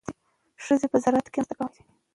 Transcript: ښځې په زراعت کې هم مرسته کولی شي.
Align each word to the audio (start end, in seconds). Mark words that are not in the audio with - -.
ښځې 0.63 0.87
په 0.91 0.97
زراعت 1.03 1.27
کې 1.29 1.37
هم 1.37 1.41
مرسته 1.41 1.53
کولی 1.57 1.73
شي. 1.75 1.81